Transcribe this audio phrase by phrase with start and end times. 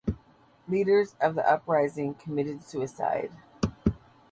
[0.67, 3.31] Leaders of the uprising committed suicide.